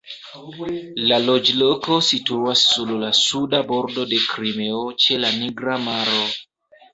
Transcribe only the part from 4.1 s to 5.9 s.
de Krimeo ĉe la Nigra